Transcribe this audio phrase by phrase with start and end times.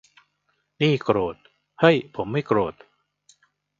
[0.81, 1.35] นี่โกรธ-
[1.79, 2.75] เฮ้ย ผมไม่โกรธ!